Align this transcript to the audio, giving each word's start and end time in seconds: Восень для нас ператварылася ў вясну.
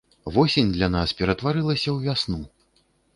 Восень 0.35 0.69
для 0.75 0.87
нас 0.95 1.13
ператварылася 1.19 1.83
ў 1.91 1.97
вясну. 2.09 2.41